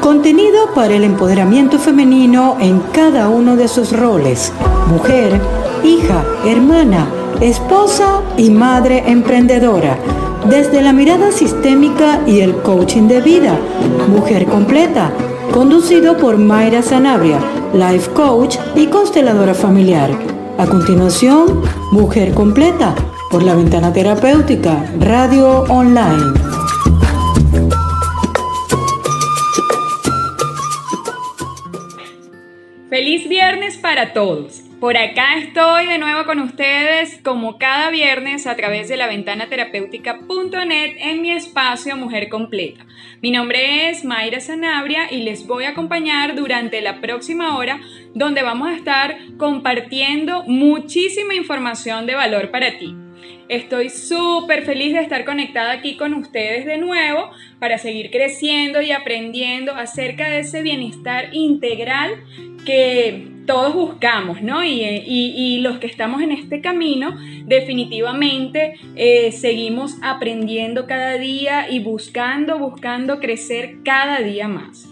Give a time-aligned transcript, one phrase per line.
[0.00, 4.50] Contenido para el empoderamiento femenino en cada uno de sus roles.
[4.90, 5.38] Mujer,
[5.84, 7.06] hija, hermana,
[7.40, 9.98] esposa y madre emprendedora.
[10.48, 13.58] Desde la mirada sistémica y el coaching de vida.
[14.08, 15.12] Mujer completa.
[15.52, 17.38] Conducido por Mayra Sanabria,
[17.74, 20.10] life coach y consteladora familiar.
[20.58, 21.60] A continuación,
[21.92, 22.94] Mujer completa
[23.30, 26.49] por la ventana terapéutica Radio Online.
[33.00, 34.60] Feliz viernes para todos.
[34.78, 39.48] Por acá estoy de nuevo con ustedes como cada viernes a través de la ventana
[39.48, 42.84] terapéutica.net en mi espacio Mujer Completa.
[43.22, 47.80] Mi nombre es Mayra Sanabria y les voy a acompañar durante la próxima hora
[48.12, 52.94] donde vamos a estar compartiendo muchísima información de valor para ti.
[53.48, 58.92] Estoy súper feliz de estar conectada aquí con ustedes de nuevo para seguir creciendo y
[58.92, 62.12] aprendiendo acerca de ese bienestar integral
[62.64, 64.64] que todos buscamos, ¿no?
[64.64, 72.58] Y, los que estamos en este camino, definitivamente eh, seguimos aprendiendo cada día y buscando,
[72.58, 74.89] buscando crecer cada día más.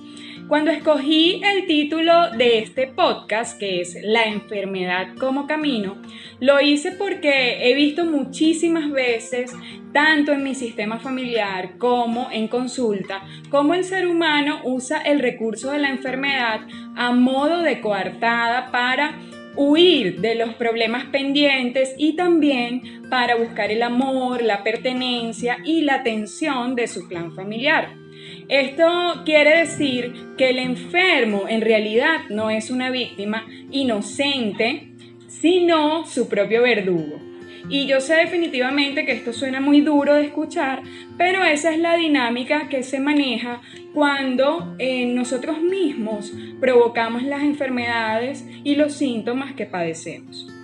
[0.48, 5.98] Cuando escogí el título de este podcast, que es La enfermedad como camino,
[6.40, 9.52] lo hice porque he visto muchísimas veces,
[9.92, 15.70] tanto en mi sistema familiar como en consulta, cómo el ser humano usa el recurso
[15.70, 16.60] de la enfermedad
[16.96, 19.18] a modo de coartada para
[19.54, 25.96] huir de los problemas pendientes y también para buscar el amor, la pertenencia y la
[25.96, 27.97] atención de su clan familiar.
[28.48, 34.88] Esto quiere decir que el enfermo en realidad no es una víctima inocente,
[35.26, 37.20] sino su propio verdugo.
[37.68, 40.82] Y yo sé definitivamente que esto suena muy duro de escuchar,
[41.18, 43.60] pero esa es la dinámica que se maneja
[43.92, 50.57] cuando eh, nosotros mismos provocamos las enfermedades y los síntomas que padecemos.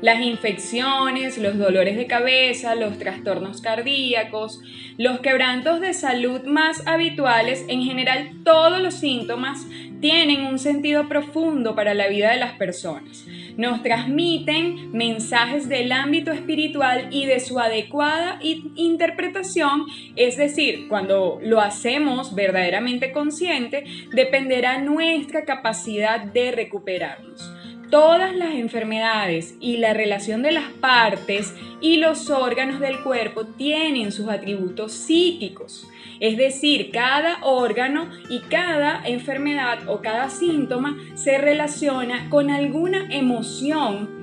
[0.00, 4.60] Las infecciones, los dolores de cabeza, los trastornos cardíacos,
[4.96, 9.66] los quebrantos de salud más habituales, en general todos los síntomas
[10.00, 13.26] tienen un sentido profundo para la vida de las personas.
[13.56, 21.60] Nos transmiten mensajes del ámbito espiritual y de su adecuada interpretación, es decir, cuando lo
[21.60, 23.82] hacemos verdaderamente consciente,
[24.12, 27.57] dependerá nuestra capacidad de recuperarnos
[27.90, 34.12] todas las enfermedades y la relación de las partes y los órganos del cuerpo tienen
[34.12, 35.88] sus atributos psíquicos.
[36.20, 44.18] Es decir, cada órgano y cada enfermedad o cada síntoma se relaciona con alguna emoción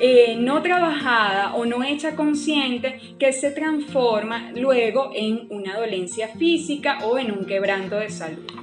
[0.00, 6.98] eh, no trabajada o no hecha consciente que se transforma luego en una dolencia física
[7.04, 8.57] o en un quebranto de salud.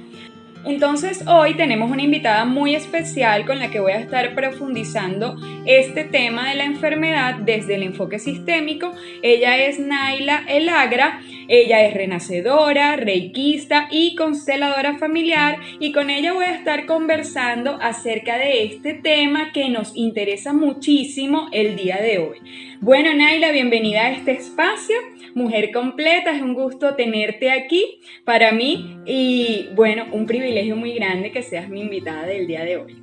[0.66, 6.02] Entonces hoy tenemos una invitada muy especial con la que voy a estar profundizando este
[6.02, 8.92] tema de la enfermedad desde el enfoque sistémico.
[9.22, 16.46] Ella es Naila Elagra, ella es renacedora, reikista y consteladora familiar y con ella voy
[16.46, 22.38] a estar conversando acerca de este tema que nos interesa muchísimo el día de hoy.
[22.80, 24.96] Bueno Naila, bienvenida a este espacio.
[25.34, 31.32] Mujer completa, es un gusto tenerte aquí para mí y bueno, un privilegio muy grande
[31.32, 32.96] que seas mi invitada del día de hoy.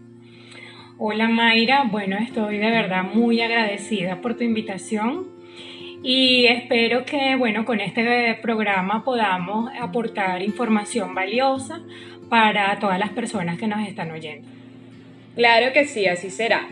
[0.98, 5.28] Hola Mayra, bueno, estoy de verdad muy agradecida por tu invitación
[6.02, 11.82] y espero que bueno, con este programa podamos aportar información valiosa
[12.28, 14.50] para todas las personas que nos están oyendo.
[15.36, 16.68] Claro que sí, así será.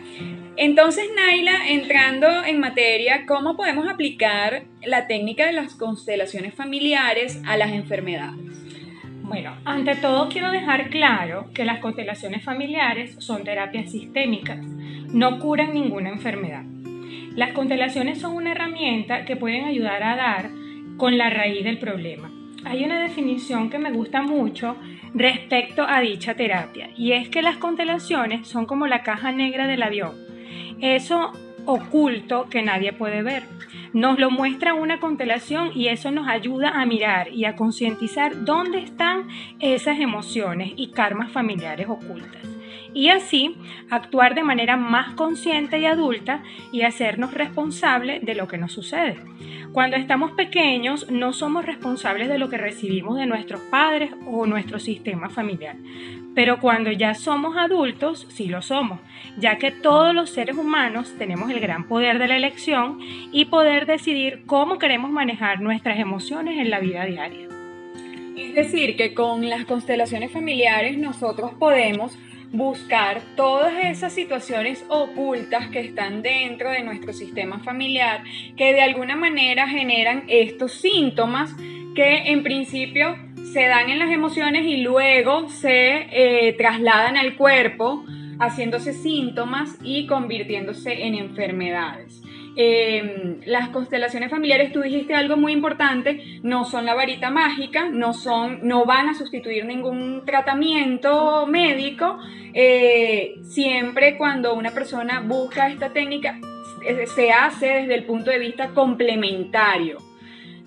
[0.58, 7.56] Entonces, Naila, entrando en materia, ¿cómo podemos aplicar la técnica de las constelaciones familiares a
[7.56, 8.61] las enfermedades?
[9.32, 15.74] Bueno, ante todo quiero dejar claro que las constelaciones familiares son terapias sistémicas, no curan
[15.74, 16.66] ninguna enfermedad.
[17.38, 20.50] Las constelaciones son una herramienta que pueden ayudar a dar
[20.98, 22.30] con la raíz del problema.
[22.66, 24.76] Hay una definición que me gusta mucho
[25.14, 29.84] respecto a dicha terapia y es que las constelaciones son como la caja negra del
[29.84, 30.32] avión
[30.82, 31.32] eso
[31.66, 33.44] oculto que nadie puede ver.
[33.94, 38.80] Nos lo muestra una constelación y eso nos ayuda a mirar y a concientizar dónde
[38.80, 39.28] están
[39.60, 42.42] esas emociones y karmas familiares ocultas.
[42.94, 43.56] Y así
[43.90, 49.18] actuar de manera más consciente y adulta y hacernos responsables de lo que nos sucede.
[49.72, 54.80] Cuando estamos pequeños no somos responsables de lo que recibimos de nuestros padres o nuestro
[54.80, 55.78] sistema familiar,
[56.36, 59.00] pero cuando ya somos adultos sí lo somos,
[59.38, 63.00] ya que todos los seres humanos tenemos el gran poder de la elección
[63.32, 67.48] y poder decidir cómo queremos manejar nuestras emociones en la vida diaria.
[68.38, 72.18] Es decir, que con las constelaciones familiares nosotros podemos
[72.52, 78.24] buscar todas esas situaciones ocultas que están dentro de nuestro sistema familiar
[78.58, 81.56] que de alguna manera generan estos síntomas
[81.96, 88.06] que en principio se dan en las emociones y luego se eh, trasladan al cuerpo
[88.40, 92.22] haciéndose síntomas y convirtiéndose en enfermedades.
[92.56, 98.14] Em, las constelaciones familiares, tú dijiste algo muy importante, no son la varita mágica, no,
[98.14, 102.18] son, no van a sustituir ningún tratamiento médico.
[102.54, 106.40] Eh, siempre cuando una persona busca esta técnica,
[106.86, 110.00] eh, se hace desde el punto de vista complementario,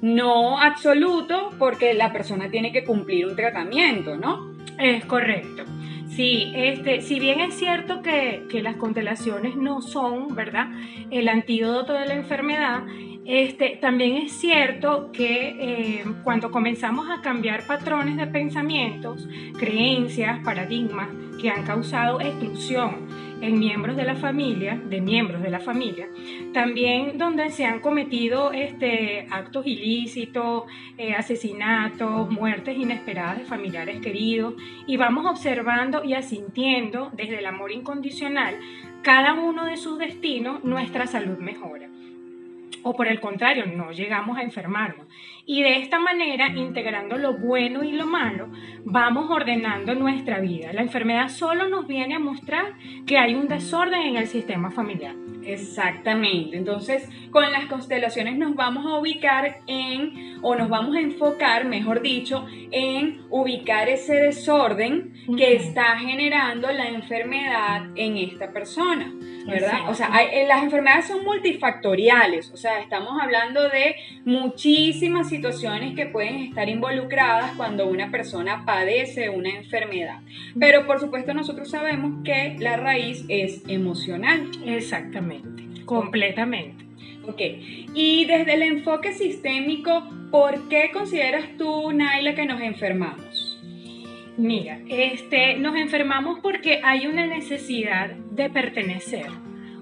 [0.05, 4.53] no absoluto, porque la persona tiene que cumplir un tratamiento, ¿no?
[4.79, 5.65] Es correcto.
[6.11, 10.69] Sí, este, si bien es cierto que, las constelaciones no son, ¿verdad?,
[11.11, 12.83] el antídoto de la enfermedad,
[13.25, 19.27] este, también es cierto que eh, cuando comenzamos a cambiar patrones de pensamientos,
[19.59, 21.09] creencias, paradigmas
[21.41, 23.09] que han causado exclusión
[23.40, 26.08] en miembros de la familia, de miembros de la familia,
[26.52, 30.64] también donde se han cometido este, actos ilícitos,
[30.98, 34.54] eh, asesinatos, muertes inesperadas de familiares queridos,
[34.86, 38.58] y vamos observando y asintiendo desde el amor incondicional
[39.02, 41.88] cada uno de sus destinos, nuestra salud mejora.
[42.82, 45.06] O por el contrario, no llegamos a enfermarnos.
[45.46, 48.49] Y de esta manera, integrando lo bueno y lo malo,
[48.85, 50.73] vamos ordenando nuestra vida.
[50.73, 52.75] La enfermedad solo nos viene a mostrar
[53.06, 55.24] que hay un desorden en el sistema familiar.
[55.46, 56.56] Exactamente.
[56.56, 62.02] Entonces, con las constelaciones nos vamos a ubicar en, o nos vamos a enfocar, mejor
[62.02, 69.12] dicho, en ubicar ese desorden que está generando la enfermedad en esta persona.
[69.46, 69.88] ¿verdad?
[69.88, 76.06] O sea, eh, las enfermedades son multifactoriales, o sea, estamos hablando de muchísimas situaciones que
[76.06, 80.20] pueden estar involucradas cuando una persona padece una enfermedad.
[80.58, 84.50] Pero por supuesto nosotros sabemos que la raíz es emocional.
[84.64, 85.33] Exactamente,
[85.84, 86.84] completamente.
[87.26, 87.40] Ok,
[87.94, 93.58] y desde el enfoque sistémico, ¿por qué consideras tú, Naila, que nos enfermamos?
[94.36, 99.28] Mira, este, nos enfermamos porque hay una necesidad de pertenecer,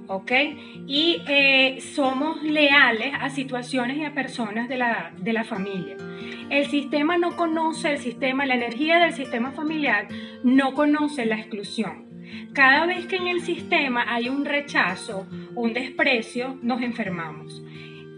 [0.09, 0.31] ¿ok?
[0.87, 5.97] Y eh, somos leales a situaciones y a personas de la, de la familia.
[6.51, 10.09] El sistema no conoce el sistema, la energía del sistema familiar
[10.45, 12.02] no conoce la exclusión.
[12.53, 17.63] Cada vez que en el sistema hay un rechazo, un desprecio, nos enfermamos.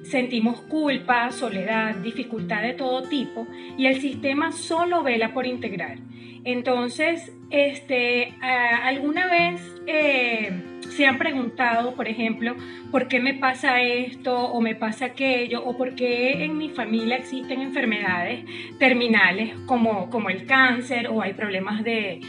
[0.02, 3.46] Sentimos culpa, soledad, dificultad de todo tipo
[3.78, 5.98] y el sistema solo vela por integrar.
[6.44, 12.54] Entonces, este, ¿alguna vez eh, se han preguntado, por ejemplo,
[12.90, 17.16] por qué me pasa esto o me pasa aquello o por qué en mi familia
[17.16, 18.44] existen enfermedades
[18.78, 22.20] terminales como, como el cáncer o hay problemas de,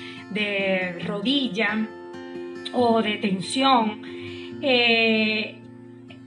[1.05, 1.87] rodilla
[2.73, 4.01] o de tensión?
[4.61, 5.55] Eh,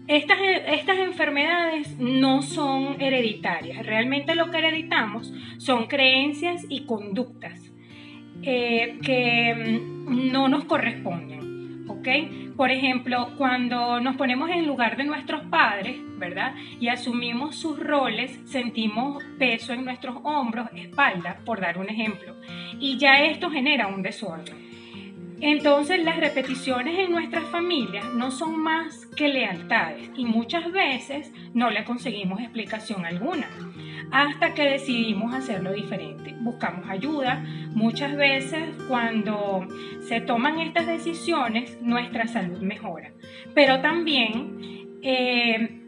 [0.06, 0.38] estas,
[0.68, 7.70] estas, enfermedades no son hereditarias, realmente lo que hereditamos son creencias y conductas
[8.42, 11.47] eh, que no nos corresponden.
[11.88, 12.08] ¿Ok?
[12.56, 16.54] Por ejemplo, cuando nos ponemos en lugar de nuestros padres, ¿verdad?
[16.80, 22.34] Y asumimos sus roles, sentimos peso en nuestros hombros, espalda, por dar un ejemplo.
[22.78, 24.67] Y ya esto genera un desorden.
[25.40, 31.70] Entonces las repeticiones en nuestras familias no son más que lealtades y muchas veces no
[31.70, 33.48] le conseguimos explicación alguna
[34.10, 36.34] hasta que decidimos hacerlo diferente.
[36.40, 37.44] Buscamos ayuda.
[37.74, 39.66] Muchas veces cuando
[40.00, 43.12] se toman estas decisiones, nuestra salud mejora.
[43.54, 45.82] Pero también eh,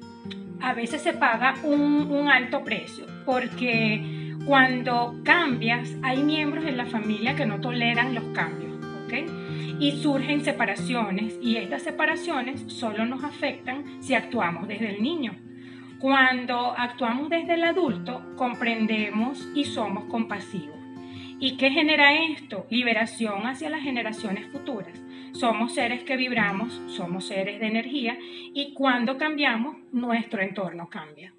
[0.60, 7.34] a veces se paga un, alto precio porque cuando cambias, hay miembros en la familia
[7.34, 8.70] que no toleran los cambios.
[9.80, 15.34] Y surgen separaciones y estas separaciones solo nos afectan si actuamos desde el niño.
[15.98, 20.78] Cuando actuamos desde el adulto, comprendemos y somos compasivos.
[21.38, 22.66] ¿Y qué genera esto?
[22.68, 25.02] Liberación hacia las generaciones futuras.
[25.32, 31.32] Somos seres que vibramos, somos seres de energía y cuando cambiamos, nuestro entorno cambia.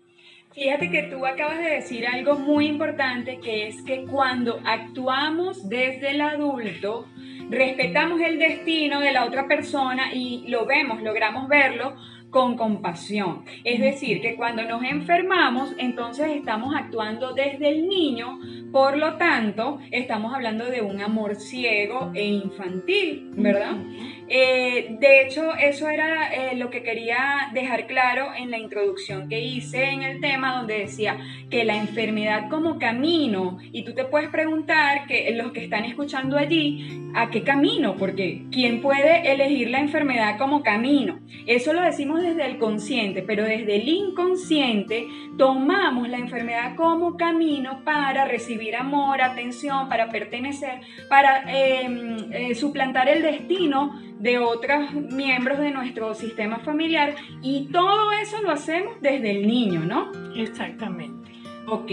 [0.54, 6.10] Fíjate que tú acabas de decir algo muy importante, que es que cuando actuamos desde
[6.10, 7.08] el adulto,
[7.52, 11.96] respetamos el destino de la otra persona y lo vemos, logramos verlo,
[12.32, 13.44] con compasión.
[13.64, 18.40] Es decir, que cuando nos enfermamos, entonces estamos actuando desde el niño,
[18.72, 23.76] por lo tanto, estamos hablando de un amor ciego e infantil, ¿verdad?
[24.34, 29.42] Eh, de hecho, eso era eh, lo que quería dejar claro en la introducción que
[29.42, 31.18] hice en el tema, donde decía
[31.50, 36.38] que la enfermedad como camino, y tú te puedes preguntar, que los que están escuchando
[36.38, 37.98] allí, ¿a qué camino?
[37.98, 41.20] Porque ¿quién puede elegir la enfermedad como camino?
[41.46, 47.84] Eso lo decimos desde el consciente, pero desde el inconsciente tomamos la enfermedad como camino
[47.84, 55.60] para recibir amor, atención, para pertenecer, para em, eh, suplantar el destino de otros miembros
[55.60, 60.12] de nuestro sistema familiar y todo eso lo hacemos desde el niño, ¿no?
[60.36, 61.32] Exactamente.
[61.68, 61.90] Ok,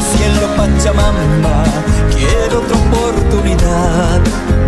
[0.00, 1.64] cielo Pachamama,
[2.14, 4.20] quiero otra oportunidad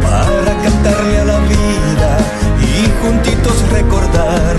[0.02, 2.18] para cantarle a la vida
[2.60, 4.56] y juntitos recordar,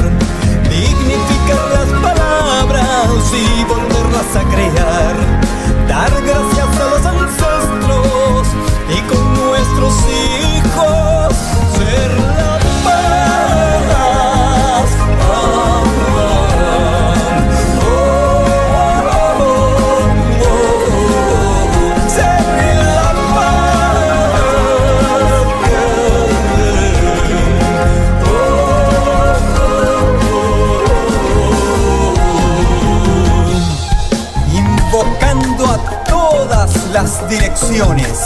[0.69, 5.15] dignificar las palabras y volverlas a crear,
[5.87, 8.47] dar gracias a los ancestros
[8.95, 11.35] y con nuestros hijos
[11.75, 12.40] ser
[34.91, 38.25] invocando a todas las direcciones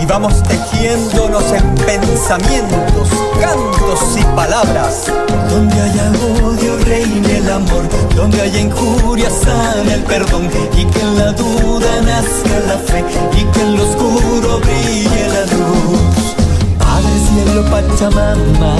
[0.00, 5.04] y vamos tejiéndonos en pensamientos, cantos y palabras.
[5.50, 6.10] Donde haya
[6.44, 7.82] odio reine el amor,
[8.16, 10.48] donde haya injuria sale el perdón
[10.78, 13.04] y que en la duda nazca la fe
[13.36, 16.34] y que en lo oscuro brille la luz.
[16.78, 18.76] Padre cielo Pachamama,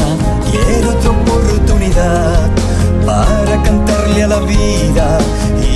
[0.50, 2.50] quiero otra oportunidad
[3.04, 5.18] para cantarle a la vida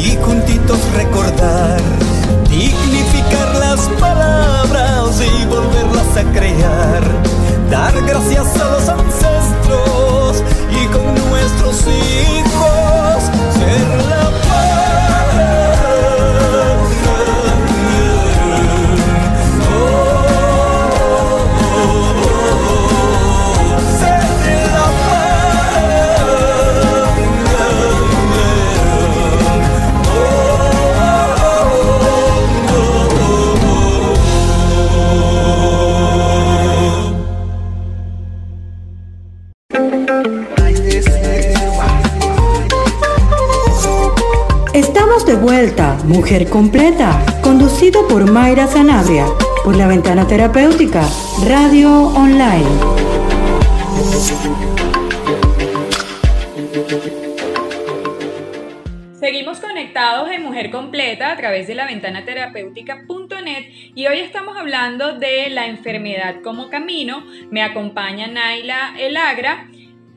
[0.05, 1.81] y juntitos recordar,
[2.51, 7.03] dignificar las palabras y volverlas a crear,
[7.71, 13.23] dar gracias a los ancestros y con nuestros hijos
[13.55, 14.02] ser
[45.12, 49.26] De vuelta, Mujer Completa, conducido por Mayra Sanabria,
[49.62, 51.07] por la Ventana Terapéutica,
[51.47, 52.66] Radio Online.
[59.21, 65.19] Seguimos conectados en Mujer Completa a través de la ventana terapéutica.net y hoy estamos hablando
[65.19, 67.25] de la enfermedad como camino.
[67.50, 69.69] Me acompaña Naila Elagra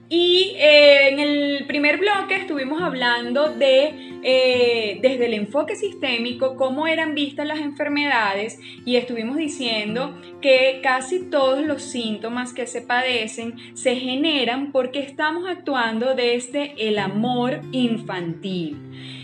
[0.09, 6.85] y eh, en el primer bloque estuvimos hablando de, eh, desde el enfoque sistémico, cómo
[6.85, 13.55] eran vistas las enfermedades y estuvimos diciendo que casi todos los síntomas que se padecen
[13.73, 18.77] se generan porque estamos actuando desde el amor infantil.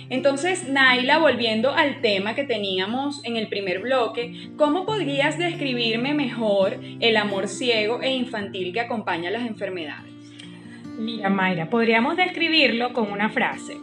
[0.10, 6.79] Entonces, Naila, volviendo al tema que teníamos en el primer bloque, ¿cómo podrías describirme mejor
[6.99, 10.11] el amor ciego e infantil que acompaña las enfermedades?
[11.01, 13.75] Mira, Mayra, podríamos describirlo con una frase,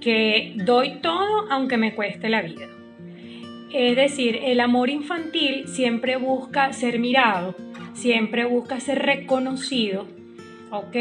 [0.00, 2.66] que doy todo aunque me cueste la vida.
[3.74, 7.54] Es decir, el amor infantil siempre busca ser mirado,
[7.92, 10.06] siempre busca ser reconocido,
[10.70, 10.96] ¿ok?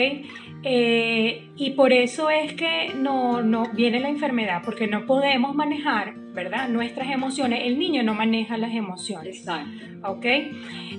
[0.64, 6.16] Eh, y por eso es que no, no viene la enfermedad, porque no podemos manejar,
[6.34, 6.70] ¿verdad?
[6.70, 7.62] Nuestras emociones.
[7.64, 9.40] El niño no maneja las emociones.
[9.40, 9.86] Exacto.
[10.08, 10.26] ¿ok?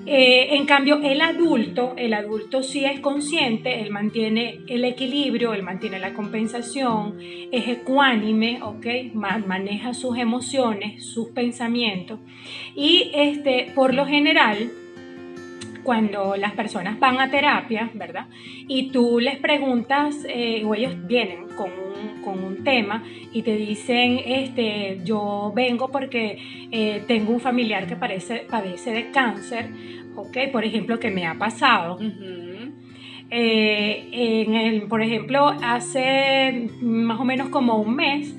[0.09, 5.63] Eh, en cambio, el adulto, el adulto sí es consciente, él mantiene el equilibrio, él
[5.63, 8.87] mantiene la compensación, es ecuánime, ¿ok?
[9.15, 12.21] Ma- maneja sus emociones, sus pensamientos
[12.75, 14.71] y este, por lo general,
[15.87, 18.27] cuando las personas van a terapia, ¿verdad?
[18.67, 23.57] Y tú les preguntas, eh, o ellos vienen con un, con un tema y te
[23.57, 26.39] dicen, este, yo vengo porque
[26.73, 29.71] eh, tengo un familiar que parece, padece de cáncer,
[30.17, 30.51] ¿ok?
[30.51, 31.99] Por ejemplo, que me ha pasado.
[33.31, 38.37] Eh, en el, por ejemplo, hace más o menos como un mes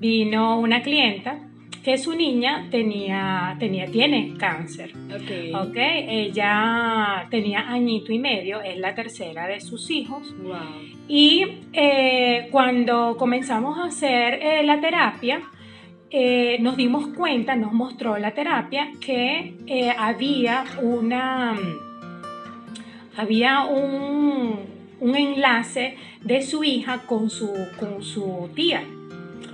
[0.00, 1.49] vino una clienta
[1.82, 4.92] que su niña tenía, tenía, tiene cáncer.
[5.06, 5.68] Ok.
[5.68, 5.76] ¿ok?
[5.76, 10.34] Ella tenía añito y medio, es la tercera de sus hijos.
[10.42, 10.56] Wow.
[11.08, 15.40] Y eh, cuando comenzamos a hacer eh, la terapia,
[16.10, 19.54] eh, nos dimos cuenta, nos mostró la terapia, que
[19.96, 21.56] había una
[23.16, 24.58] había un,
[25.00, 28.82] un enlace de su hija con su, con su tía.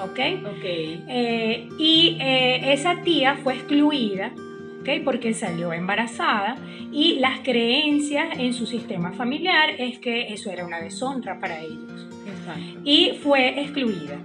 [0.00, 0.18] ¿Ok?
[0.44, 0.64] Ok.
[0.64, 4.32] Eh, y eh, esa tía fue excluida,
[4.80, 4.88] ¿ok?
[5.04, 6.56] Porque salió embarazada
[6.92, 12.06] y las creencias en su sistema familiar es que eso era una deshonra para ellos.
[12.26, 12.80] Exacto.
[12.84, 14.18] Y fue excluida.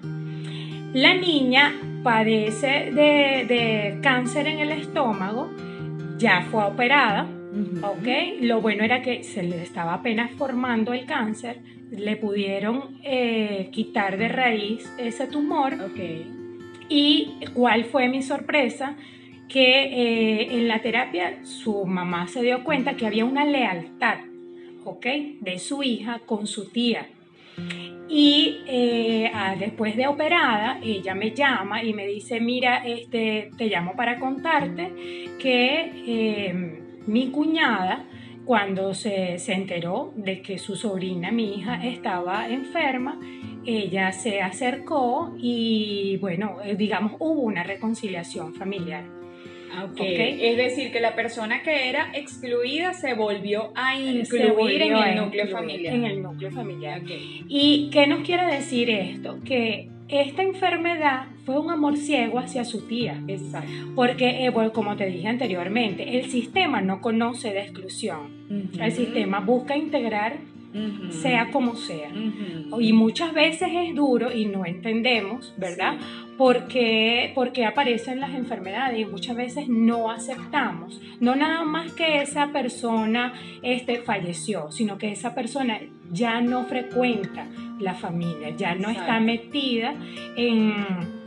[0.93, 5.49] La niña padece de, de cáncer en el estómago,
[6.17, 7.27] ya fue operada.
[7.83, 8.41] ¿Ok?
[8.41, 11.59] Lo bueno era que se le estaba apenas formando el cáncer,
[11.91, 15.99] le pudieron eh, quitar de raíz ese tumor Ok.
[16.87, 18.95] y cuál fue mi sorpresa,
[19.49, 24.19] que eh, en la terapia su mamá se dio cuenta que había una lealtad,
[24.85, 25.05] ¿ok?
[25.41, 27.07] De su hija con su tía.
[28.07, 33.95] Y eh, después de operada, ella me llama y me dice, mira, este, te llamo
[33.95, 34.91] para contarte
[35.37, 38.05] que em, mi cuñada,
[38.45, 43.19] cuando se, se enteró de que su sobrina, mi hija, estaba enferma,
[43.65, 49.05] ella se acercó y bueno, eh, digamos, hubo una reconciliación familiar.
[49.89, 50.37] Okay.
[50.41, 55.47] Es decir, que la persona que era excluida se volvió a incluir en el núcleo
[55.47, 55.95] familiar.
[55.95, 57.01] En el núcleo familiar.
[57.47, 59.39] ¿Y qué nos quiere decir esto?
[59.45, 63.21] Que esta enfermedad fue un amor ciego hacia su tía.
[63.27, 63.71] Exacto.
[63.95, 68.41] Porque, eh, como te dije anteriormente, el sistema no conoce de exclusión.
[68.79, 70.39] El sistema busca integrar
[71.09, 72.09] sea como sea.
[72.79, 75.97] Y muchas veces es duro y no entendemos, ¿verdad?
[76.37, 82.47] Porque, porque aparecen las enfermedades y muchas veces no aceptamos, no nada más que esa
[82.51, 85.79] persona este, falleció, sino que esa persona
[86.11, 87.47] ya no frecuenta
[87.81, 89.93] la familia, ya no está metida
[90.35, 90.73] en,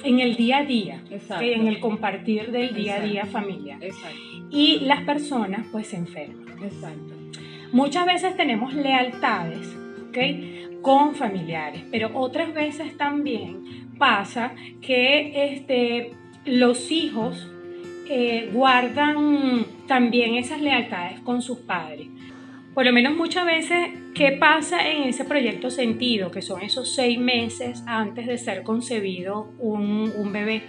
[0.03, 1.03] en, el día a día,
[1.41, 3.79] en el compartir del día a día familiar.
[4.51, 6.45] Y las personas pues se enferman.
[7.73, 9.77] Muchas veces tenemos lealtades
[10.09, 10.79] ¿okay?
[10.81, 16.13] con familiares, pero otras veces también pasa que este,
[16.45, 17.51] los hijos
[18.09, 22.09] eh, guardan también esas lealtades con sus padres.
[22.75, 26.31] Por lo menos muchas veces, ¿qué pasa en ese proyecto sentido?
[26.31, 30.63] Que son esos seis meses antes de ser concebido un, un bebé.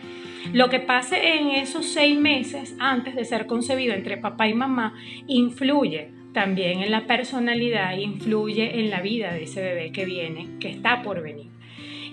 [0.53, 4.93] Lo que pase en esos seis meses antes de ser concebido entre papá y mamá
[5.27, 10.69] influye también en la personalidad influye en la vida de ese bebé que viene, que
[10.69, 11.47] está por venir.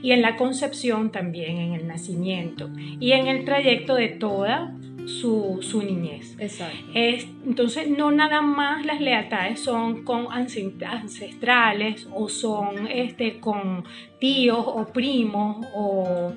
[0.00, 4.74] Y en la concepción también, en el nacimiento y en el trayecto de toda
[5.06, 6.36] su, niñez.
[6.38, 6.76] Exacto.
[6.94, 13.84] Es, entonces, no nada más las lealtades son con ancestrales o son este, con
[14.18, 16.32] tíos o primos o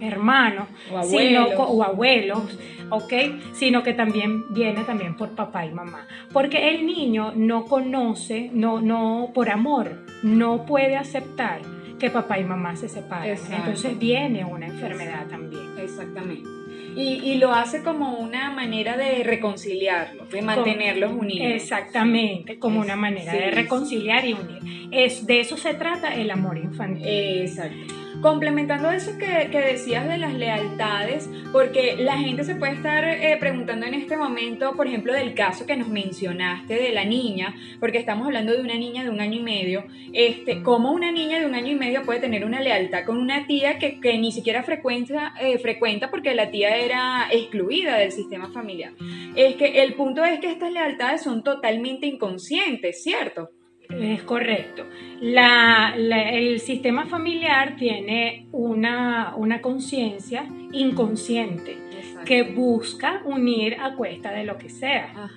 [0.00, 2.58] hermanos o abuelos, sino, o abuelos
[2.90, 3.12] ¿ok?
[3.52, 6.06] Sino que también viene también por papá y mamá.
[6.32, 11.62] Porque el niño no conoce, no, no, por amor, no puede aceptar
[11.98, 13.38] que papá y mamá se separen.
[13.50, 15.78] Entonces viene una enfermedad también.
[15.78, 16.59] Exactamente.
[16.96, 21.52] Y, y, lo hace como una manera de reconciliarlos, de mantenerlos unidos.
[21.52, 24.88] Exactamente, como una manera de reconciliar y unir.
[24.90, 27.06] Es, de eso se trata el amor infantil.
[27.06, 27.99] Exacto.
[28.20, 33.86] Complementando eso que, decías de las lealtades, porque la gente se puede estar eh, preguntando
[33.86, 38.26] en este momento, por ejemplo, del caso que nos mencionaste de la niña, porque estamos
[38.26, 41.54] hablando de una niña de un año y medio, este, ¿cómo una niña de un
[41.54, 45.58] año y medio puede tener una lealtad con una tía que, ni siquiera frecuenta, eh,
[45.58, 48.92] frecuenta porque la tía era excluida del sistema familiar?
[49.34, 53.50] Es que el punto es que estas lealtades son totalmente inconscientes, ¿cierto?
[53.98, 54.86] Es correcto.
[55.20, 61.76] el sistema familiar tiene una, conciencia inconsciente
[62.24, 65.30] que busca unir a cuesta de lo que sea.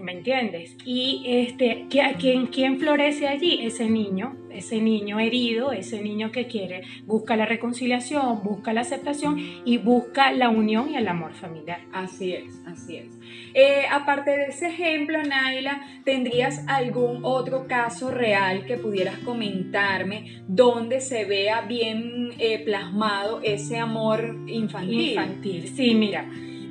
[0.00, 0.76] ¿Me entiendes?
[0.84, 3.60] Y este, ¿quién, ¿quién florece allí?
[3.62, 9.38] Ese niño, ese niño herido, ese niño que quiere, busca la reconciliación, busca la aceptación
[9.64, 11.80] y busca la unión y el amor familiar.
[11.92, 13.18] Así es, así es.
[13.54, 21.00] Eh, aparte de ese ejemplo, Naila, ¿tendrías algún otro caso real que pudieras comentarme donde
[21.00, 25.10] se vea bien eh, plasmado ese amor infantil?
[25.10, 26.28] Infantil, sí, mira.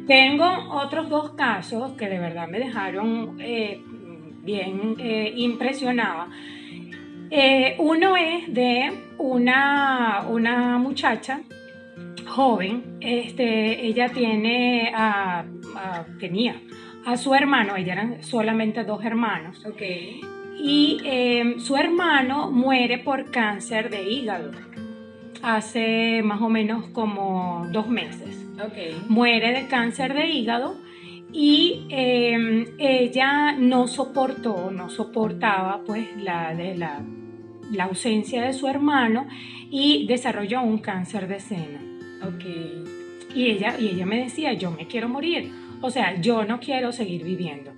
[0.08, 3.82] Tengo otros dos casos que de verdad me dejaron eh,
[4.44, 4.96] bien
[5.36, 6.28] impresionada.
[7.80, 11.42] uno es de una, una muchacha
[12.28, 14.92] joven, este, ella tiene,
[16.20, 16.56] tenía
[17.06, 19.64] a su hermano, ella eran solamente dos hermanos.
[19.66, 20.22] Okay.
[20.58, 24.52] Y em, su hermano muere por cáncer de hígado
[25.42, 28.43] hace más o menos como dos meses.
[28.54, 29.02] Okay.
[29.08, 30.78] Muere de cáncer de hígado
[31.32, 37.02] y em, ella no soportó, no soportaba pues la, de la,
[37.72, 39.28] la, ausencia de su hermano
[39.72, 41.80] y desarrolló un cáncer de seno.
[42.36, 42.84] Okay.
[43.36, 45.52] Y ella, y ella me decía, yo me quiero morir
[45.84, 47.74] o sea, yo no quiero seguir viviendo.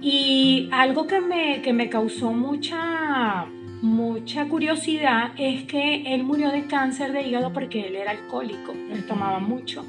[0.00, 3.46] Y algo que me, que me causó mucha,
[3.82, 9.06] mucha curiosidad es que él murió de cáncer de hígado porque él era alcohólico, él
[9.06, 9.84] tomaba mucho.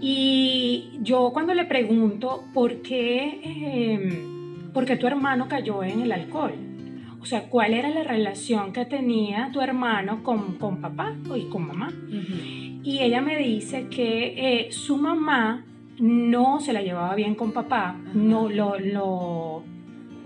[0.00, 6.12] Y yo cuando le pregunto por qué, em, por qué tu hermano cayó en el
[6.12, 6.54] alcohol,
[7.20, 11.68] o sea, cuál era la relación que tenía tu hermano con, con papá y con
[11.68, 11.92] mamá.
[12.82, 15.64] Y ella me dice que eh, su mamá
[16.00, 19.62] no se la llevaba bien con papá, no lo, lo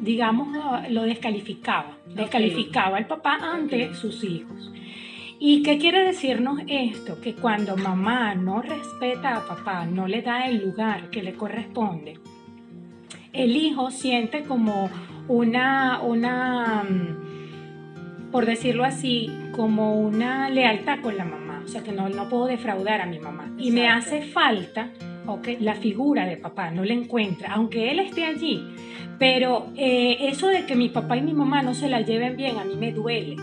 [0.01, 0.49] digamos,
[0.91, 4.73] lo descalificaba, descalificaba al papá ante sus hijos.
[5.39, 7.21] ¿Y qué quiere decirnos esto?
[7.21, 12.19] Que cuando mamá no respeta a papá, no le da el lugar que le corresponde,
[13.33, 14.89] el hijo siente como
[15.29, 21.63] una, una, mm, por decirlo así, como una lealtad con la mamá.
[21.65, 23.51] O sea, que no, no puedo defraudar a mi mamá.
[23.59, 24.91] Y me hace falta
[25.27, 28.63] okay, la figura de papá, no la encuentra, aunque él esté allí.
[29.19, 32.59] Pero eh, eso de que mi papá y mi mamá no se la lleven bien,
[32.59, 33.37] a mí me duele.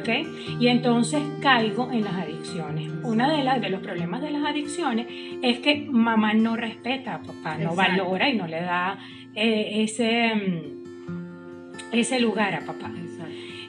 [0.00, 0.26] ¿okay?
[0.60, 2.90] Y entonces caigo en las adicciones.
[3.02, 5.06] Uno de, las, de los problemas de las adicciones
[5.42, 8.98] es que mamá no respeta a papá, no valora y no le da
[9.34, 12.90] eh, ese, mm, ese lugar a papá.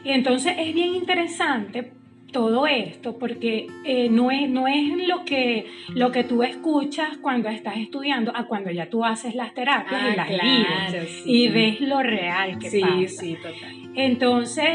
[0.04, 1.92] Y entonces es bien interesante
[2.36, 7.48] todo esto porque eh, no, es, no es lo que, lo que tú escuchas cuando
[7.48, 12.04] estás estudiando a cuando ya tú haces las terapias y ah, las y ves lo
[12.04, 13.08] real que pasa.
[13.08, 13.92] Sí, total.
[13.96, 14.68] Entonces,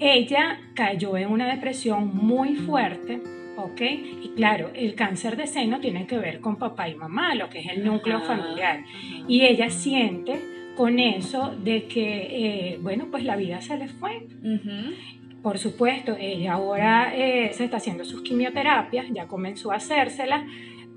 [0.00, 3.20] ella cayó en una depresión muy fuerte,
[3.58, 3.80] ¿ok?
[3.80, 7.60] Y claro, el cáncer de seno tiene que ver con papá y mamá, lo que
[7.60, 8.82] es el núcleo familiar.
[9.28, 10.40] Y ella siente
[10.76, 14.26] con eso de que, eh, bueno, pues la vida se le fue.
[15.44, 20.42] Por supuesto, ella ahora eh, se está haciendo sus quimioterapias, ya comenzó a hacérselas,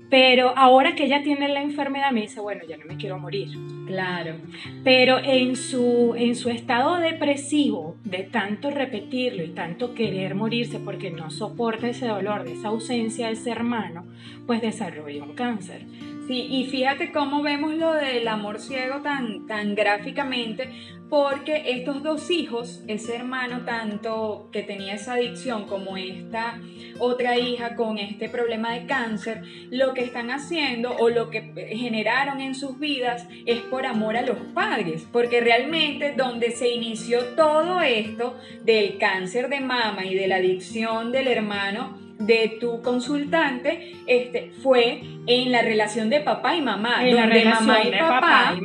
[0.08, 3.50] pero ahora que ella tiene la enfermedad me dice, bueno, ya no me quiero morir.
[3.86, 4.36] Claro.
[4.82, 11.10] Pero en su, en su estado depresivo, de tanto repetirlo y tanto querer morirse porque
[11.10, 14.06] no soporta ese dolor de esa ausencia de ese hermano,
[14.46, 15.82] pues desarrolla un cáncer.
[16.28, 20.68] Sí, y fíjate cómo vemos lo del amor ciego tan, tan gráficamente,
[21.08, 26.60] porque estos dos hijos, ese hermano tanto que tenía esa adicción como esta
[26.98, 32.42] otra hija con este problema de cáncer, lo que están haciendo o lo que generaron
[32.42, 37.80] en sus vidas es por amor a los padres, porque realmente donde se inició todo
[37.80, 38.36] esto
[38.66, 45.00] del cáncer de mama y de la adicción del hermano, de tu consultante este, fue
[45.26, 48.58] en la relación de papá y mamá, donde mamá y papá,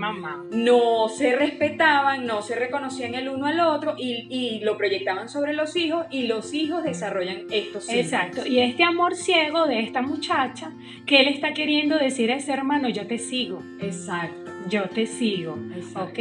[0.52, 5.76] no se respetaban, no se reconocían el uno al otro y, lo proyectaban sobre los
[5.76, 10.72] hijos y los hijos desarrollan estos Exacto, y este amor ciego de esta muchacha
[11.06, 13.62] que él está queriendo decir a ese hermano, yo te sigo.
[13.82, 15.58] Exacto yo te sigo,
[15.96, 16.20] ¿ok?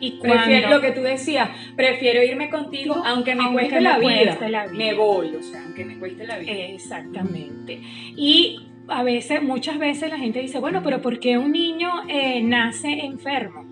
[0.00, 4.38] Y cuando, lo que tú decías, prefiero irme contigo aunque me, cueste, la vida,
[4.72, 6.52] me voy, o sea, aunque me cueste la vida.
[6.52, 7.80] Exactamente.
[8.16, 12.42] Y a veces, muchas veces la gente dice, bueno, pero ¿por qué un niño eh,
[12.42, 13.64] nace enfermo?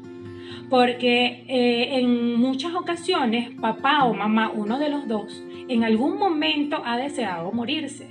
[0.70, 6.82] Porque eh, en muchas ocasiones papá o mamá, uno de los dos, en algún momento
[6.84, 8.08] ha deseado morirse.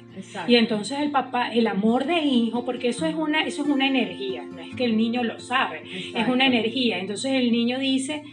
[0.47, 3.88] Y entonces el papá, el amor de hijo, porque eso es una, eso es una
[3.88, 7.00] energía, no es que el niño lo sabe, es una energía.
[7.00, 8.24] Entonces el niño dice,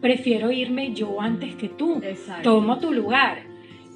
[0.00, 2.02] prefiero irme yo antes que tú,
[2.42, 3.49] tomo tu lugar.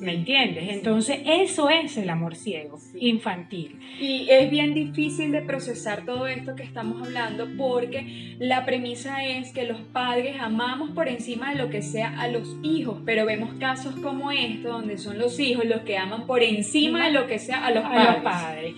[0.05, 0.69] ¿Me entiendes?
[0.69, 3.81] Entonces, eso es el amor ciego, infantil.
[3.99, 9.53] Y es bien difícil de procesar todo esto que estamos hablando porque la premisa es
[9.53, 13.55] que los padres amamos por encima de lo que sea a los hijos, pero vemos
[13.55, 17.38] casos como esto donde son los hijos los que aman por encima de lo que
[17.38, 18.14] sea a los padres.
[18.14, 18.75] Los padres.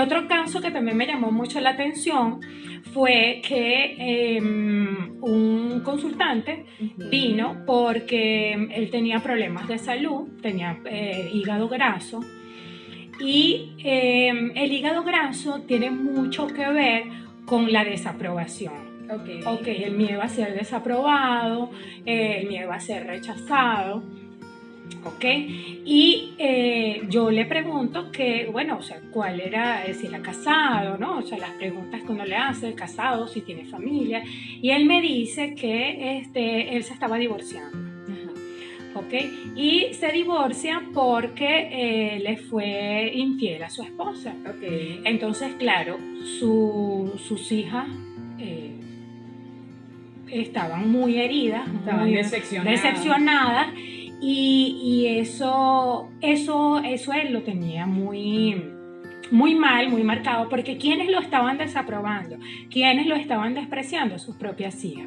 [0.00, 2.40] Otro caso que también me llamó mucho la atención
[2.92, 6.66] fue que em, un consultante
[7.10, 12.20] vino porque él tenía problemas de salud, tenía eh, hígado graso
[13.20, 17.04] y em, el hígado graso tiene mucho que ver
[17.44, 18.96] con la desaprobación.
[19.08, 19.40] Okay.
[19.42, 21.70] ok, el miedo a ser desaprobado,
[22.04, 24.02] eh, el miedo a ser rechazado.
[25.04, 25.24] ¿Ok?
[25.84, 30.98] Y eh, yo le pregunto que, bueno, o sea, cuál era, eh, si era casado,
[30.98, 31.18] ¿no?
[31.18, 34.22] O sea, las preguntas que uno le hace, casado, si tiene familia,
[34.60, 37.86] y él me dice que este, él se estaba divorciando.
[38.94, 39.12] ¿ok?
[39.56, 44.34] Y se divorcia porque eh, le fue infiel a su esposa.
[44.56, 45.02] Okay.
[45.04, 45.98] Entonces, claro,
[46.40, 47.86] sus hijas
[50.30, 53.68] estaban muy heridas, estaban decepcionadas
[54.20, 58.62] y, eso, eso, eso él lo tenía muy,
[59.30, 62.38] muy mal, muy marcado, porque quienes lo estaban desaprobando,
[62.70, 65.06] quienes lo estaban despreciando, sus propias hijas.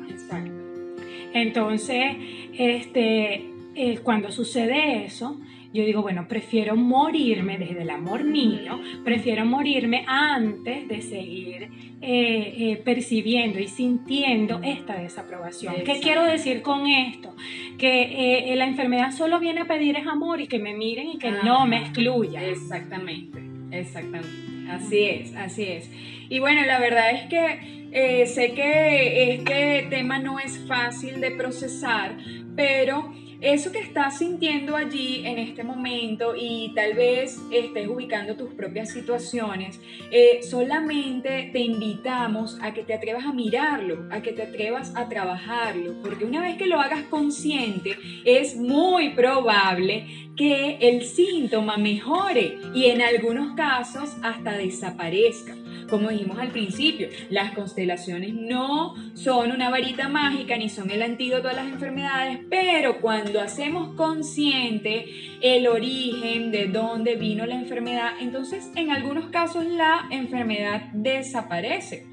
[1.33, 2.15] Entonces,
[2.57, 5.39] este, eh, cuando sucede eso,
[5.73, 11.69] yo digo, bueno, prefiero morirme desde el amor niño, prefiero morirme antes de seguir
[12.01, 15.75] eh, eh, percibiendo y sintiendo esta desaprobación.
[15.85, 17.35] ¿Qué quiero decir con esto?
[17.77, 21.17] Que eh, la enfermedad solo viene a pedir es amor y que me miren y
[21.17, 22.43] que no me excluyan.
[22.43, 24.49] Exactamente, exactamente.
[24.69, 25.91] Así es, así es.
[26.29, 31.31] Y bueno, la verdad es que eh, sé que este tema no es fácil de
[31.31, 32.17] procesar,
[32.55, 38.53] pero eso que estás sintiendo allí en este momento y tal vez estés ubicando tus
[38.53, 39.79] propias situaciones,
[40.11, 45.07] eh, solamente te invitamos a que te atrevas a mirarlo, a que te atrevas a
[45.07, 52.59] trabajarlo, porque una vez que lo hagas consciente, es muy probable que el síntoma mejore
[52.73, 55.53] y en algunos casos hasta desaparezca.
[55.89, 61.49] Como dijimos al principio, las constelaciones no son una varita mágica ni son el antídoto
[61.49, 65.07] a las enfermedades, pero cuando hacemos consciente
[65.41, 72.07] el origen de dónde vino la enfermedad, entonces en algunos casos la enfermedad desaparece.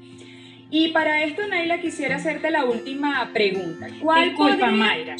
[0.69, 3.87] Y para esto, Naila, quisiera hacerte la última pregunta.
[4.01, 5.15] ¿Cuál Disculpa, Mayra.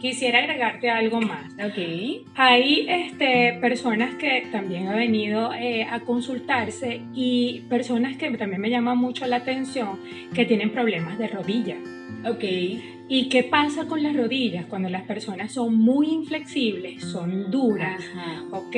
[0.00, 1.52] Quisiera agregarte algo más.
[1.54, 2.26] Ok.
[2.34, 8.70] Hay este, personas que también han venido eh, a consultarse y personas que también me
[8.70, 10.00] llaman mucho la atención
[10.34, 11.76] que tienen problemas de rodilla.
[12.24, 12.97] Ok.
[13.10, 18.02] ¿Y qué pasa con las rodillas cuando las personas son muy inflexibles, son duras,
[18.50, 18.76] ¿ok?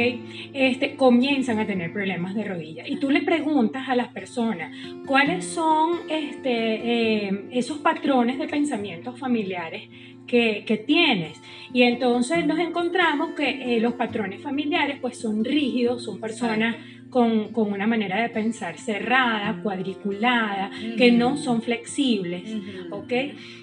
[0.53, 2.89] Este, comienzan a tener problemas de rodillas.
[2.89, 4.73] Y tú le preguntas a las personas
[5.05, 9.89] cuáles son este, eh, esos patrones de pensamientos familiares
[10.29, 11.41] que, que, tienes.
[11.73, 16.77] Y entonces nos encontramos que eh, los patrones familiares pues son rígidos, son personas
[17.11, 22.57] con, con, una manera de pensar cerrada, cuadriculada, que no son flexibles,
[22.91, 23.13] ¿ok?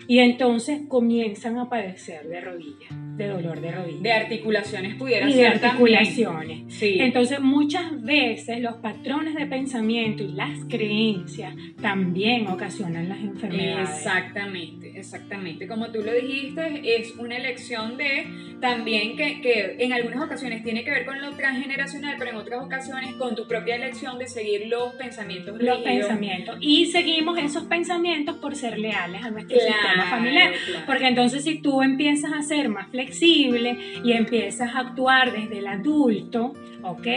[0.08, 4.02] Y entonces comienzan a padecer de rodillas, de dolor de rodillas.
[4.02, 6.74] De articulaciones pudiera y ser de articulaciones.
[6.74, 6.98] Sí.
[7.00, 13.90] Entonces muchas veces los patrones de pensamiento y las creencias también ocasionan las enfermedades.
[13.90, 15.68] Exactamente, exactamente.
[15.68, 18.28] Como tú lo dijiste, es una elección de
[18.62, 22.64] también que, que en algunas ocasiones tiene que ver con lo transgeneracional, pero en otras
[22.64, 26.58] ocasiones con tu propia elección de seguir los pensamientos Los pensamientos.
[26.60, 30.54] Y seguimos esos pensamientos por ser leales a nuestro sistema familiar.
[30.88, 35.68] Porque entonces si tú empiezas a ser más flexible y empiezas a actuar desde el
[35.68, 37.08] adulto, ¿ok?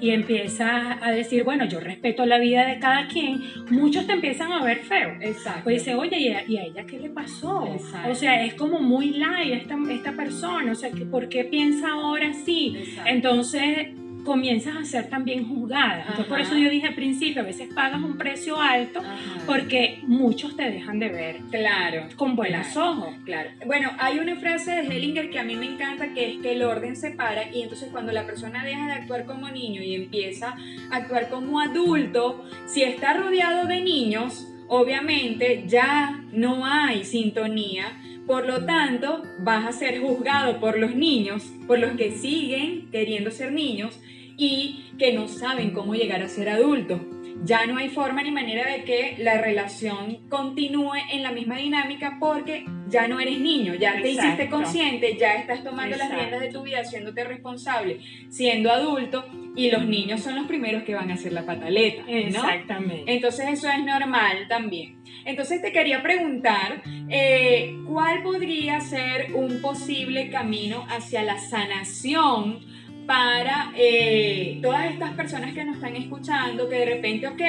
[0.00, 4.50] Y empiezas a decir, bueno, yo respeto la vida de cada quien, muchos te empiezan
[4.50, 5.16] a ver feo.
[5.20, 5.60] Exacto.
[5.62, 7.68] Pues dice, oye, ¿y a, ¿y a, ella qué le pasó?
[7.72, 8.10] Exacto.
[8.10, 12.30] O sea, es como muy light esta, esta persona, o sea, ¿por qué piensa ahora
[12.30, 12.74] así?
[12.76, 13.10] Exacto.
[13.10, 13.88] Entonces
[14.28, 16.00] comienzas a ser también juzgada.
[16.02, 19.16] Entonces, por eso yo dije al principio, a veces pagas un precio alto Ajá.
[19.46, 22.06] porque muchos te dejan de ver Claro.
[22.16, 22.90] con buenos Claro.
[22.90, 23.14] ojos.
[23.24, 23.50] Claro.
[23.66, 26.62] Bueno, hay una frase de Hellinger que a mí me encanta, que es que el
[26.62, 30.54] orden separa y entonces cuando la persona deja de actuar como niño y empieza
[30.90, 37.86] a actuar como adulto, si está rodeado de niños, obviamente ya no hay sintonía.
[38.26, 43.30] Por lo tanto, vas a ser juzgado por los niños, por los que siguen queriendo
[43.30, 43.98] ser niños
[44.38, 47.00] y que no saben cómo llegar a ser adultos.
[47.44, 52.16] Ya no hay forma ni manera de que la relación continúe en la misma dinámica
[52.18, 54.26] porque ya no eres niño, ya te Exacto.
[54.26, 56.16] hiciste consciente, ya estás tomando las Exacto.
[56.16, 59.24] riendas de tu vida, haciéndote responsable, siendo adulto
[59.54, 62.08] y los niños son los primeros que van a hacer la pataleta, ¿no?
[62.08, 63.12] Exactamente.
[63.12, 64.98] Entonces eso es normal también.
[65.24, 72.77] Entonces te quería preguntar, eh, ¿cuál podría ser un posible camino hacia la sanación
[73.08, 77.40] para eh, todas estas personas que nos están escuchando, que de repente, ok,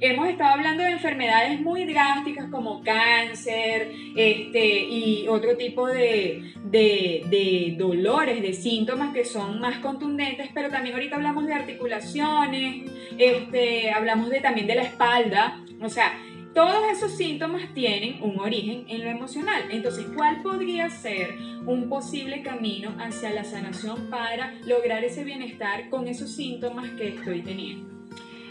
[0.00, 7.22] hemos estado hablando de enfermedades muy drásticas como cáncer este, y otro tipo de, de,
[7.28, 13.90] de dolores, de síntomas que son más contundentes, pero también ahorita hablamos de articulaciones, este,
[13.90, 16.18] hablamos de, también de la espalda, o sea,
[16.54, 19.64] todos esos síntomas tienen un origen en lo emocional.
[19.70, 21.36] Entonces, ¿cuál podría ser
[21.66, 27.42] un posible camino hacia la sanación para lograr ese bienestar con esos síntomas que estoy
[27.42, 27.92] teniendo?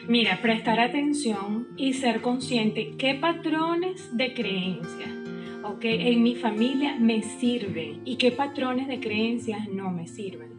[0.07, 5.23] Mira, prestar atención y ser consciente qué patrones de creencias
[5.63, 10.52] ok, en mi familia me sirven y qué patrones de creencias no me sirven.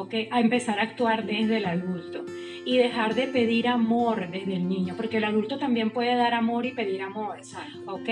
[0.00, 2.24] Ok, a empezar a actuar desde el adulto
[2.66, 6.66] y dejar de pedir amor desde el niño, porque el adulto también puede dar amor
[6.66, 7.38] y pedir amor,
[7.86, 8.08] ¿ok?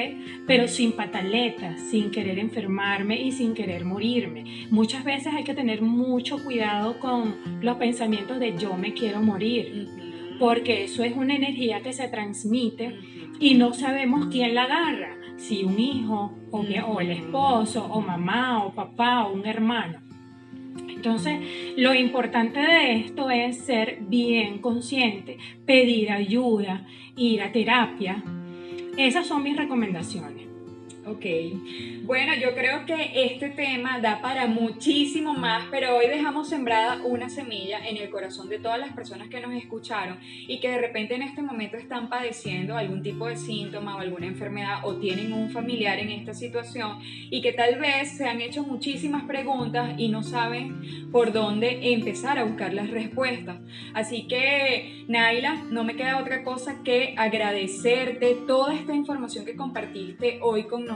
[0.46, 4.68] Pero sin pataletas, sin querer enfermarme y sin querer morirme.
[4.70, 9.88] Muchas veces hay que tener mucho cuidado con los pensamientos de yo me quiero morir,
[10.38, 12.96] porque eso es una energía que se transmite
[13.40, 18.72] y no sabemos quién la agarra, si un hijo o el esposo o mamá o
[18.72, 20.03] papá o un hermano.
[20.88, 21.38] Entonces,
[21.76, 28.22] lo importante de esto es ser bien consciente, pedir ayuda, ir a terapia.
[28.96, 30.33] Esas son mis recomendaciones.
[31.06, 31.26] Ok,
[32.04, 37.28] bueno, yo creo que este tema da para muchísimo más, pero hoy dejamos sembrada una
[37.28, 41.14] semilla en el corazón de todas las personas que nos escucharon y que de repente
[41.14, 45.50] en este momento están padeciendo algún tipo de síntoma o alguna enfermedad o tienen un
[45.50, 50.22] familiar en esta situación y que tal vez se han hecho muchísimas preguntas y no
[50.22, 53.58] saben por dónde empezar a buscar las respuestas.
[53.92, 60.38] Así que, Naila, no me queda otra cosa que agradecerte toda esta información que compartiste
[60.40, 60.93] hoy con nosotros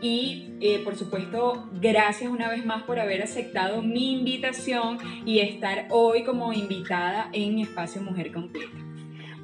[0.00, 5.86] y eh, por supuesto gracias una vez más por haber aceptado mi invitación y estar
[5.90, 8.76] hoy como invitada en Espacio Mujer Completa.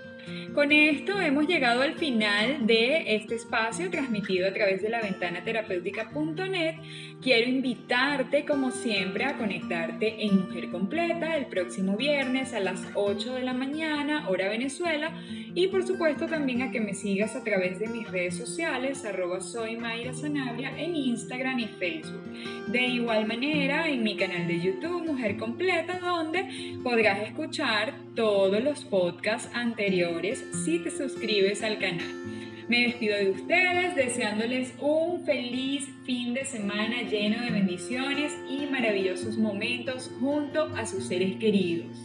[0.54, 5.44] Con esto hemos llegado al final de este espacio transmitido a través de la ventana
[5.44, 6.76] terapéutica.net.
[7.22, 13.36] Quiero invitarte, como siempre, a conectarte en Mujer Completa el próximo viernes a las 8
[13.36, 15.12] de la mañana, hora Venezuela.
[15.54, 19.42] Y por supuesto también a que me sigas a través de mis redes sociales, arroba
[19.42, 22.24] soy Mayra Sanabria en Instagram y Facebook.
[22.68, 28.84] De igual manera, en mi canal de YouTube, Mujer Completa, donde podrás escuchar todos los
[28.84, 30.17] podcasts anteriores
[30.66, 32.08] si te suscribes al canal.
[32.68, 39.38] Me despido de ustedes deseándoles un feliz fin de semana lleno de bendiciones y maravillosos
[39.38, 41.96] momentos junto a sus seres queridos.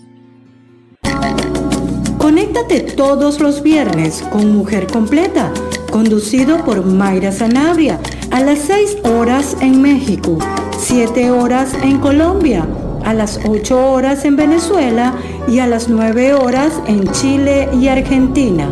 [2.19, 5.53] Conéctate todos los viernes con Mujer Completa,
[5.91, 7.99] conducido por Mayra Sanabria,
[8.31, 10.39] a las 6 horas en México,
[10.79, 12.69] 7 horas en Colombia,
[13.05, 15.15] a las 8 horas en Venezuela
[15.49, 18.69] y a las 9 horas en Chile y Argentina.